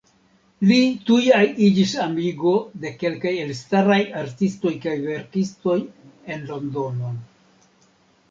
Li 0.67 0.77
tuj 1.09 1.17
iĝis 1.65 1.91
amiko 2.05 2.53
de 2.85 2.93
kelkaj 3.03 3.33
elstaraj 3.43 3.99
artistoj 4.21 4.71
kaj 4.87 4.95
verkistoj 5.03 5.77
en 6.37 6.45
Londonon. 6.53 7.21